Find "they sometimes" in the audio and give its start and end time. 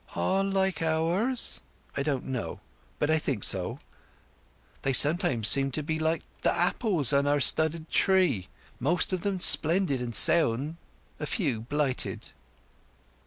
4.81-5.47